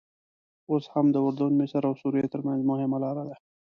اوس 0.71 0.85
هم 0.93 1.05
د 1.11 1.15
اردن، 1.25 1.51
مصر 1.59 1.81
او 1.89 1.93
سوریې 2.01 2.27
ترمنځ 2.33 2.59
مهمه 2.71 2.97
لاره 3.03 3.23
ده. 3.29 3.35